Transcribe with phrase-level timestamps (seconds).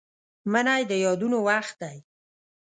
[0.51, 1.97] منی د یادونو وخت دی